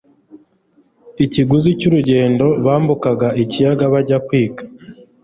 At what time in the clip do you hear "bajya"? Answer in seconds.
3.93-4.17